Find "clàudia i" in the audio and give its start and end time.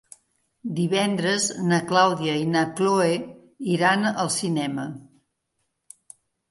1.93-2.49